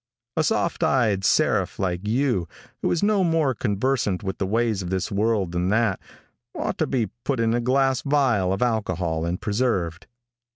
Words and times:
A 0.35 0.43
soft 0.43 0.81
eyed 0.81 1.23
seraph 1.23 1.77
like 1.77 2.07
you, 2.07 2.47
who 2.81 2.89
is 2.91 3.03
no 3.03 3.23
more 3.23 3.53
conversant 3.53 4.23
with 4.23 4.39
the 4.39 4.47
ways 4.47 4.81
of 4.81 4.89
this 4.89 5.11
world 5.11 5.51
than 5.51 5.69
that, 5.69 5.99
ought 6.55 6.79
to 6.79 6.87
be 6.87 7.11
put 7.23 7.39
in 7.39 7.53
a 7.53 7.61
glass 7.61 8.01
vial 8.01 8.51
of 8.51 8.63
alcohol 8.63 9.25
and 9.27 9.39
preserved. 9.39 10.07